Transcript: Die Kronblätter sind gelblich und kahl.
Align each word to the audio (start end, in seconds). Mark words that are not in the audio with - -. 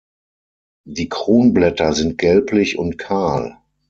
Die 0.87 1.09
Kronblätter 1.09 1.93
sind 1.93 2.17
gelblich 2.17 2.79
und 2.79 2.97
kahl. 2.97 3.57